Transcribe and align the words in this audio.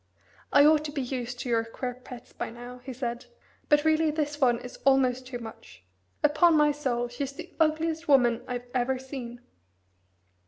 "I 0.51 0.65
ought 0.65 0.83
to 0.85 0.91
be 0.91 1.03
used 1.03 1.37
to 1.41 1.49
your 1.49 1.63
queer 1.63 1.93
pets 1.93 2.33
by 2.33 2.49
now," 2.49 2.79
he 2.79 2.91
said; 2.91 3.25
"but 3.69 3.85
really 3.85 4.09
this 4.09 4.41
one 4.41 4.57
is 4.57 4.77
almost 4.83 5.27
too 5.27 5.37
much. 5.37 5.83
Upon 6.23 6.57
my 6.57 6.71
soul, 6.71 7.07
she's 7.07 7.33
the 7.33 7.53
ugliest 7.59 8.07
woman 8.07 8.43
I've 8.47 8.65
ever 8.73 8.97
seen." 8.97 9.41